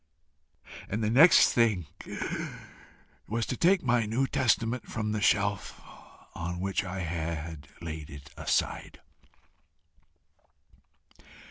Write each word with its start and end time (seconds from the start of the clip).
and 0.89 1.03
the 1.03 1.11
next 1.11 1.53
thing 1.53 1.85
was 3.27 3.45
to 3.45 3.55
take 3.55 3.83
my 3.83 4.03
New 4.07 4.25
Testament 4.25 4.87
from 4.87 5.11
the 5.11 5.21
shelf 5.21 5.79
on 6.33 6.59
which 6.59 6.83
I 6.83 7.01
had 7.01 7.67
laid 7.83 8.09
it 8.09 8.31
aside. 8.35 8.99